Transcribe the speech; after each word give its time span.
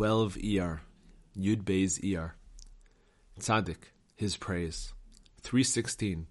12 0.00 0.38
ER, 0.38 0.80
Yud 1.36 1.62
Beis 1.62 2.00
ER. 2.02 2.34
Tzaddik, 3.38 3.92
his 4.16 4.38
praise. 4.38 4.94
316. 5.42 6.26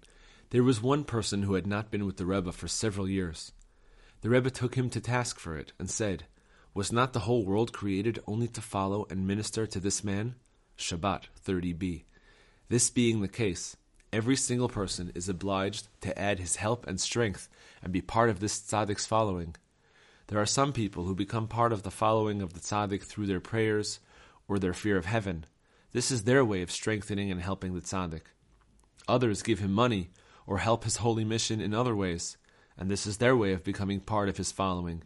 There 0.50 0.64
was 0.64 0.82
one 0.82 1.04
person 1.04 1.44
who 1.44 1.54
had 1.54 1.68
not 1.68 1.88
been 1.88 2.04
with 2.04 2.16
the 2.16 2.26
Rebbe 2.26 2.50
for 2.50 2.66
several 2.66 3.08
years. 3.08 3.52
The 4.22 4.28
Rebbe 4.28 4.50
took 4.50 4.74
him 4.74 4.90
to 4.90 5.00
task 5.00 5.38
for 5.38 5.56
it 5.56 5.72
and 5.78 5.88
said, 5.88 6.24
Was 6.74 6.90
not 6.90 7.12
the 7.12 7.20
whole 7.20 7.44
world 7.44 7.72
created 7.72 8.18
only 8.26 8.48
to 8.48 8.60
follow 8.60 9.06
and 9.08 9.24
minister 9.24 9.68
to 9.68 9.78
this 9.78 10.02
man? 10.02 10.34
Shabbat 10.76 11.26
30b. 11.46 12.02
This 12.68 12.90
being 12.90 13.20
the 13.20 13.28
case, 13.28 13.76
every 14.12 14.34
single 14.34 14.68
person 14.68 15.12
is 15.14 15.28
obliged 15.28 15.86
to 16.00 16.18
add 16.18 16.40
his 16.40 16.56
help 16.56 16.88
and 16.88 17.00
strength 17.00 17.48
and 17.84 17.92
be 17.92 18.00
part 18.00 18.30
of 18.30 18.40
this 18.40 18.58
tzaddik's 18.58 19.06
following. 19.06 19.54
There 20.30 20.40
are 20.40 20.46
some 20.46 20.72
people 20.72 21.06
who 21.06 21.16
become 21.16 21.48
part 21.48 21.72
of 21.72 21.82
the 21.82 21.90
following 21.90 22.40
of 22.40 22.52
the 22.52 22.60
tzaddik 22.60 23.02
through 23.02 23.26
their 23.26 23.40
prayers 23.40 23.98
or 24.46 24.60
their 24.60 24.72
fear 24.72 24.96
of 24.96 25.04
heaven. 25.04 25.44
This 25.90 26.12
is 26.12 26.22
their 26.22 26.44
way 26.44 26.62
of 26.62 26.70
strengthening 26.70 27.32
and 27.32 27.42
helping 27.42 27.74
the 27.74 27.80
tzaddik. 27.80 28.22
Others 29.08 29.42
give 29.42 29.58
him 29.58 29.72
money 29.72 30.10
or 30.46 30.58
help 30.58 30.84
his 30.84 30.98
holy 30.98 31.24
mission 31.24 31.60
in 31.60 31.74
other 31.74 31.96
ways, 31.96 32.36
and 32.78 32.88
this 32.88 33.08
is 33.08 33.16
their 33.18 33.34
way 33.34 33.52
of 33.52 33.64
becoming 33.64 33.98
part 33.98 34.28
of 34.28 34.36
his 34.36 34.52
following. 34.52 35.02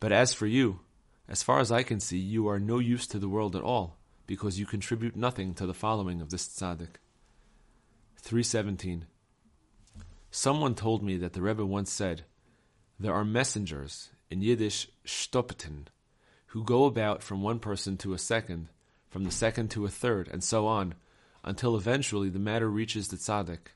But 0.00 0.10
as 0.10 0.32
for 0.32 0.46
you, 0.46 0.80
as 1.28 1.42
far 1.42 1.60
as 1.60 1.70
I 1.70 1.82
can 1.82 2.00
see, 2.00 2.16
you 2.16 2.48
are 2.48 2.58
no 2.58 2.78
use 2.78 3.06
to 3.08 3.18
the 3.18 3.28
world 3.28 3.54
at 3.54 3.62
all, 3.62 3.98
because 4.26 4.58
you 4.58 4.64
contribute 4.64 5.16
nothing 5.16 5.52
to 5.52 5.66
the 5.66 5.74
following 5.74 6.22
of 6.22 6.30
this 6.30 6.48
tzaddik. 6.48 6.96
317. 8.22 9.04
Someone 10.30 10.74
told 10.74 11.02
me 11.02 11.18
that 11.18 11.34
the 11.34 11.42
Rebbe 11.42 11.66
once 11.66 11.92
said, 11.92 12.24
There 12.98 13.12
are 13.12 13.22
messengers 13.22 14.08
in 14.30 14.42
Yiddish 14.42 14.88
Stopten, 15.04 15.88
who 16.48 16.64
go 16.64 16.84
about 16.84 17.22
from 17.22 17.42
one 17.42 17.58
person 17.58 17.96
to 17.98 18.14
a 18.14 18.18
second, 18.18 18.68
from 19.08 19.24
the 19.24 19.30
second 19.30 19.70
to 19.70 19.84
a 19.84 19.90
third, 19.90 20.28
and 20.28 20.42
so 20.42 20.66
on, 20.66 20.94
until 21.42 21.76
eventually 21.76 22.30
the 22.30 22.38
matter 22.38 22.68
reaches 22.68 23.08
the 23.08 23.16
tzaddik. 23.16 23.72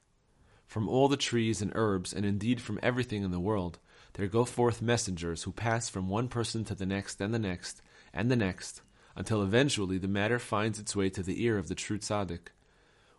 From 0.66 0.88
all 0.88 1.08
the 1.08 1.16
trees 1.16 1.62
and 1.62 1.72
herbs, 1.74 2.12
and 2.12 2.24
indeed 2.24 2.60
from 2.60 2.78
everything 2.82 3.22
in 3.22 3.30
the 3.30 3.40
world, 3.40 3.78
there 4.14 4.26
go 4.26 4.44
forth 4.44 4.82
messengers 4.82 5.44
who 5.44 5.52
pass 5.52 5.88
from 5.88 6.08
one 6.08 6.28
person 6.28 6.64
to 6.64 6.74
the 6.74 6.86
next 6.86 7.20
and 7.20 7.32
the 7.32 7.38
next 7.38 7.82
and 8.12 8.30
the 8.30 8.36
next, 8.36 8.82
until 9.14 9.42
eventually 9.42 9.98
the 9.98 10.08
matter 10.08 10.38
finds 10.38 10.78
its 10.78 10.96
way 10.96 11.10
to 11.10 11.22
the 11.22 11.42
ear 11.44 11.58
of 11.58 11.68
the 11.68 11.74
true 11.74 11.98
tzaddik. 11.98 12.48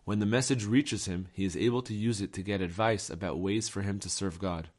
When 0.04 0.20
the 0.20 0.26
message 0.26 0.66
reaches 0.66 1.06
him, 1.06 1.28
he 1.34 1.46
is 1.46 1.56
able 1.56 1.82
to 1.84 1.94
use 1.94 2.22
it 2.22 2.34
to 2.34 2.42
get 2.42 2.62
advice 2.62 3.10
about 3.10 3.40
ways 3.40 3.70
for 3.70 3.82
him 3.82 4.00
to 4.00 4.10
serve 4.10 4.40
God. 4.40 4.70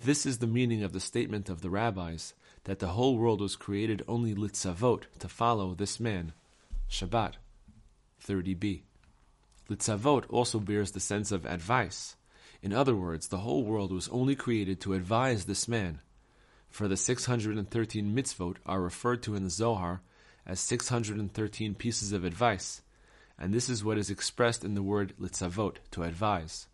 This 0.00 0.26
is 0.26 0.38
the 0.38 0.46
meaning 0.46 0.82
of 0.82 0.92
the 0.92 1.00
statement 1.00 1.48
of 1.48 1.60
the 1.60 1.70
rabbis 1.70 2.34
that 2.64 2.78
the 2.78 2.88
whole 2.88 3.16
world 3.16 3.40
was 3.40 3.56
created 3.56 4.02
only 4.08 4.34
litzavot, 4.34 5.04
to 5.18 5.28
follow 5.28 5.74
this 5.74 6.00
man. 6.00 6.32
Shabbat 6.90 7.34
30b. 8.26 8.82
Litzavot 9.68 10.24
also 10.28 10.58
bears 10.58 10.90
the 10.90 11.00
sense 11.00 11.32
of 11.32 11.46
advice. 11.46 12.16
In 12.62 12.72
other 12.72 12.96
words, 12.96 13.28
the 13.28 13.38
whole 13.38 13.64
world 13.64 13.92
was 13.92 14.08
only 14.08 14.34
created 14.34 14.80
to 14.80 14.94
advise 14.94 15.44
this 15.44 15.68
man. 15.68 16.00
For 16.70 16.88
the 16.88 16.96
613 16.96 18.14
mitzvot 18.14 18.56
are 18.66 18.80
referred 18.80 19.22
to 19.24 19.34
in 19.34 19.44
the 19.44 19.50
Zohar 19.50 20.00
as 20.46 20.60
613 20.60 21.74
pieces 21.74 22.12
of 22.12 22.24
advice, 22.24 22.82
and 23.38 23.52
this 23.52 23.68
is 23.68 23.84
what 23.84 23.98
is 23.98 24.10
expressed 24.10 24.64
in 24.64 24.74
the 24.74 24.82
word 24.82 25.14
litzavot, 25.18 25.76
to 25.92 26.02
advise. 26.02 26.66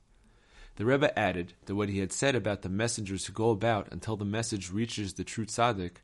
The 0.80 0.86
Rebbe 0.86 1.18
added 1.18 1.52
that 1.66 1.74
what 1.74 1.90
he 1.90 1.98
had 1.98 2.10
said 2.10 2.34
about 2.34 2.62
the 2.62 2.70
messengers 2.70 3.26
who 3.26 3.34
go 3.34 3.50
about 3.50 3.92
until 3.92 4.16
the 4.16 4.24
message 4.24 4.70
reaches 4.70 5.12
the 5.12 5.24
true 5.24 5.44
tzaddik 5.44 5.96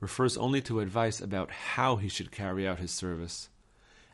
refers 0.00 0.38
only 0.38 0.62
to 0.62 0.80
advice 0.80 1.20
about 1.20 1.50
how 1.50 1.96
he 1.96 2.08
should 2.08 2.30
carry 2.30 2.66
out 2.66 2.78
his 2.78 2.90
service. 2.90 3.50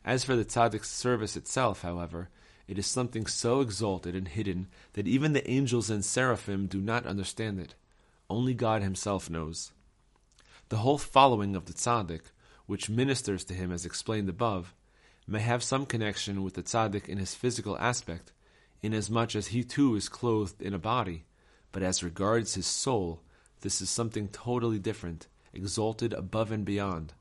As 0.04 0.24
for 0.24 0.34
the 0.34 0.44
tzaddik's 0.44 0.90
service 0.90 1.36
itself, 1.36 1.82
however, 1.82 2.30
it 2.66 2.80
is 2.80 2.86
something 2.88 3.26
so 3.26 3.60
exalted 3.60 4.16
and 4.16 4.26
hidden 4.26 4.66
that 4.94 5.06
even 5.06 5.34
the 5.34 5.48
angels 5.48 5.88
and 5.88 6.04
seraphim 6.04 6.66
do 6.66 6.80
not 6.80 7.06
understand 7.06 7.60
it. 7.60 7.76
Only 8.28 8.54
God 8.54 8.82
Himself 8.82 9.30
knows. 9.30 9.70
The 10.68 10.78
whole 10.78 10.98
following 10.98 11.54
of 11.54 11.66
the 11.66 11.74
tzaddik, 11.74 12.32
which 12.66 12.90
ministers 12.90 13.44
to 13.44 13.54
him 13.54 13.70
as 13.70 13.86
explained 13.86 14.28
above, 14.28 14.74
may 15.28 15.38
have 15.38 15.62
some 15.62 15.86
connection 15.86 16.42
with 16.42 16.54
the 16.54 16.64
tzaddik 16.64 17.08
in 17.08 17.18
his 17.18 17.36
physical 17.36 17.78
aspect, 17.78 18.32
inasmuch 18.82 19.36
as 19.36 19.48
he 19.48 19.62
too 19.62 19.94
is 19.94 20.08
clothed 20.08 20.60
in 20.60 20.74
a 20.74 20.78
body, 20.78 21.24
but 21.70 21.82
as 21.82 22.02
regards 22.02 22.54
his 22.54 22.66
soul, 22.66 23.22
this 23.60 23.80
is 23.80 23.88
something 23.88 24.28
totally 24.28 24.78
different, 24.78 25.28
exalted 25.52 26.12
above 26.12 26.50
and 26.50 26.64
beyond. 26.64 27.14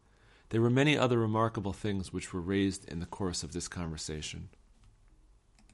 There 0.50 0.62
were 0.62 0.70
many 0.70 0.98
other 0.98 1.20
remarkable 1.20 1.74
things 1.74 2.12
which 2.12 2.34
were 2.34 2.42
raised 2.42 2.90
in 2.90 3.00
the 3.00 3.06
course 3.06 3.44
of 3.44 3.54
this 3.54 3.68
conversation. 3.68 4.50